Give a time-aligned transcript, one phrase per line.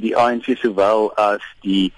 [0.00, 1.92] Die ANC sowel as die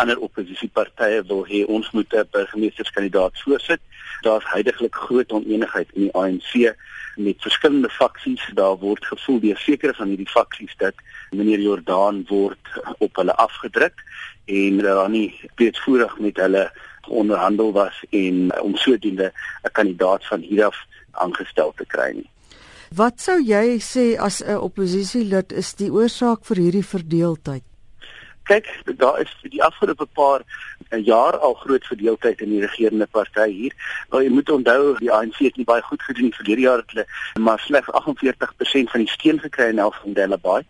[0.00, 3.80] ander oppositiepartye wil hê ons moet 'n burgemeesterskandidaat voorsit.
[4.22, 6.74] Daar's heidaglik groot onenigheid in die ANC
[7.16, 8.50] met verskillende faksies.
[8.54, 10.94] Daar word gevoel deur sekere van hierdie faksies dat
[11.30, 12.66] meneer Jordaan word
[12.98, 14.04] op hulle afgedruk
[14.44, 16.70] en daar nie breedvoerig met hulle
[17.08, 19.32] onderhandel was en om sodoende
[19.62, 20.76] 'n kandidaat van hier af
[21.10, 22.30] aangestel te kry nie.
[22.94, 27.64] Wat sou jy sê as 'n oppositielid is die oorsaak vir hierdie verdeeldheid?
[28.46, 28.66] kyk
[28.96, 30.42] daar is die afgelope paar
[30.88, 33.74] eh, jaar al groot verdeeldheid in die regerende party hier.
[34.10, 36.94] Maar jy moet onthou die ANC het nie baie goed gedoen vir hierdie jaar het
[36.94, 37.06] hulle
[37.48, 40.62] maar slegs 48% van die steun gekry in Elf van Delabaai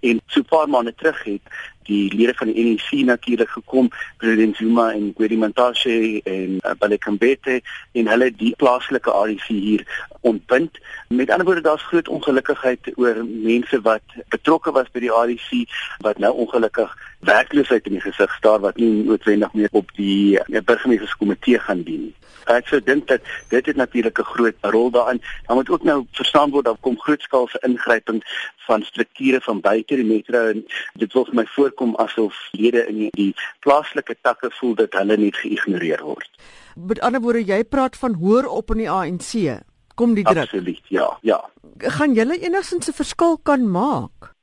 [0.00, 1.40] en so 'n paar maande terug het
[1.84, 7.60] die lede van die NEC natuurlik gekom president Zuma en Gwedi Mantashe en uh, Balekambete
[7.92, 9.84] en hulle die plaaslike ANC hier
[10.20, 15.68] ontbind met ander woorde daar's groot ongelukkigheid oor mense wat betrokke was by die ANC
[15.98, 20.60] wat nou ongelukkig werkloosheid in die gesig staar wat nie noodwendig meer op die uh,
[20.64, 22.14] burgemeesterskomitee gaan dien nie
[22.52, 25.22] Ek sou dink dat dit het natuurlik 'n groot rol daarin.
[25.46, 28.20] Dan moet ook nou verstaan word dat kom grootskaalse ingryping
[28.66, 32.98] van strukture van buite die metro en dit wil vir my voorkom asof lede in
[33.04, 36.30] die, die plaaslike takke voel dat hulle net geïgnoreer word.
[36.74, 39.62] Met ander woorde, jy praat van hoër op in die ANC.
[39.94, 40.42] Kom die druk.
[40.48, 41.40] Absoluut, ja, ja.
[41.78, 44.33] Gaan julle enigsins 'n verskil kan maak?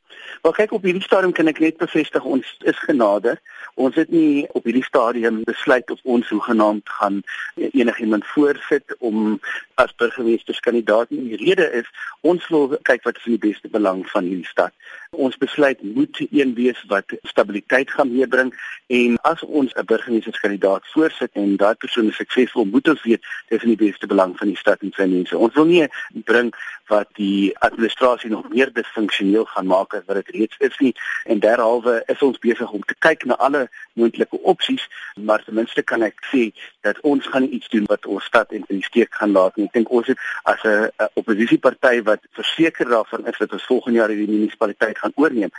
[0.41, 3.37] Wel kyk op hierdie stadium kan ek net bevestig ons is genader.
[3.77, 7.19] Ons het nie op hierdie stadium besluit of ons hoegenaamd gaan
[7.55, 9.37] enigiemand voorsit om
[9.77, 11.35] as burgemeesterskandidaat nie.
[11.35, 11.85] Die rede is
[12.25, 14.73] ons wil kyk wat is in die beste belang van hierdie stad.
[15.11, 18.49] Ons besluit moet een wees wat stabiliteit gaan meebring
[18.89, 23.63] en as ons 'n burgemeesterskandidaat voorsit en daai persoon suksesvol, moet ons weet dit is
[23.63, 25.37] in die beste belang van die stad en sy mense.
[25.37, 25.87] Ons wil nie
[26.25, 26.53] bring
[26.87, 30.93] wat die administrasie nog meer disfunksioneel gaan maak as wat dit reeds is nie
[31.25, 33.67] en derhalwe is ons besig om te kyk na alle
[33.99, 36.49] moontlike opsies, maar ten minste kan ek sê
[36.87, 39.57] dat ons gaan iets doen wat ons stad en die steek gaan laat.
[39.57, 40.89] En ek dink ons het as 'n
[41.19, 45.51] oppositieparty wat verseker daarvan is dat ons volgende jaar die munisipaliteit gaan oorneem,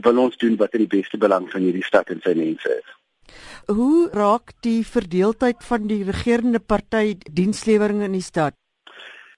[0.00, 2.88] wil ons doen wat in die beste belang van hierdie stad en sy mense is.
[3.66, 8.54] Hoe raak die verdeeldheid van die regerende party dienslewering in die stad?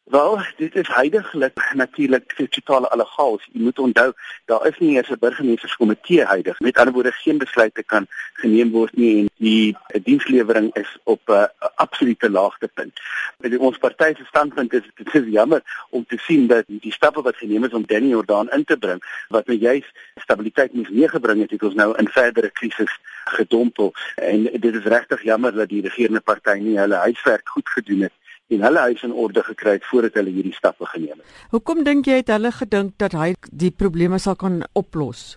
[0.04, 3.48] Wel, dit is heidaglik natuurlik totale allegaals.
[3.52, 4.12] Jy moet onthou,
[4.44, 6.60] daar is nie eers 'n burgemeesterskomitee heidig.
[6.60, 11.32] Met ander woorde, geen besluite kan geneem word nie en die dienslewering is op 'n
[11.32, 13.00] uh, absolute laagtepunt.
[13.38, 17.22] Met ons party se standpunt is dit is jammer om te sien dat die stappe
[17.22, 21.40] wat geneem is om Danny Jordaan in te bring, wat nou juist stabiliteit moes meegebring
[21.40, 23.94] het, het ons nou in verdere krisis gedompel.
[24.14, 28.12] En dit is regtig jammer dat die regerende party nie hulle huiswerk goed gedoen het
[28.52, 31.38] en hulle huis in orde gekry het voordat hulle hierdie stappe geneem het.
[31.54, 35.36] Hoekom dink jy het hulle gedink dat hy die probleme sal kan oplos?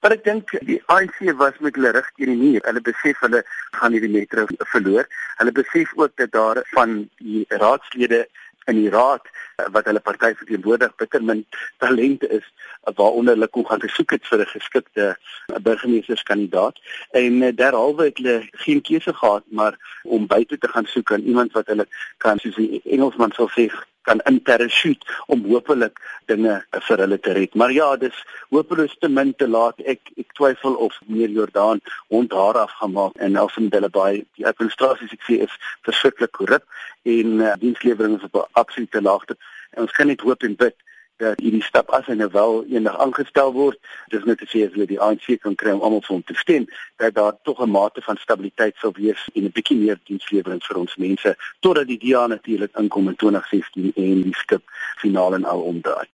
[0.00, 2.62] Maar ek dink die ANC was met hulle rug teen die muur.
[2.64, 3.42] Hulle besef hulle
[3.76, 5.08] gaan hierdie metro verloor.
[5.40, 8.22] Hulle besef ook dat daar van die raadslede
[8.64, 9.22] in die raad
[9.56, 11.44] eh, wat hulle party verteenwoordig bitter min
[11.78, 16.80] talente is eh, waaronder hulle kon gaan soek het vir 'n geskikte eh, burgemeesterskandidaat.
[17.10, 21.52] En derhalwe het hulle geen keuse gehad maar om buite te gaan soek aan iemand
[21.52, 21.86] wat hulle
[22.18, 23.70] kan soos die Engelsman sou sê
[24.08, 26.56] kan interchute om hopelik dinge
[26.88, 27.54] vir hulle te red.
[27.54, 28.16] Maar ja, dis
[28.50, 29.80] hopeloos te min te laat.
[29.84, 34.46] Ek ek twyfel of meneer Jordaan hond haar afgemaak en nou van hulle baie die
[34.46, 35.58] administrasie ek sê is
[35.88, 36.64] verskriklik korrup
[37.08, 39.36] en uh, dienslewering is op 'n absolute laagte.
[39.70, 40.76] En ons kan net hoop en bid
[41.20, 43.78] dat hierdie stap as hy nou wel eendag aangestel word,
[44.12, 46.36] dis net te sê as hulle die ANC kan kry om almal vir hom te
[46.40, 46.66] stem,
[47.02, 50.76] dat daar tog 'n mate van stabiliteit sou wees en 'n bietjie meer dienslewering vir
[50.76, 54.62] ons mense totdat die DA natuurlik inkom in 2016 en die skip
[54.96, 56.08] finaal en al omdraai.